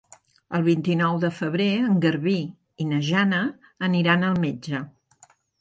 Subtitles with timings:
[0.59, 2.35] El vint-i-nou de febrer en Garbí
[2.85, 3.45] i na Jana
[3.89, 4.83] aniran al metge.